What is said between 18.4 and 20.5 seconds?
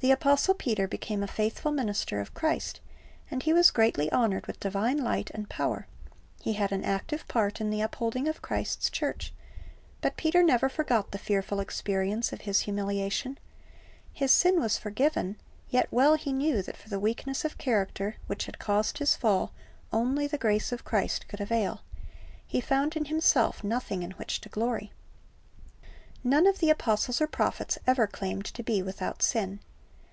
had caused his fall only the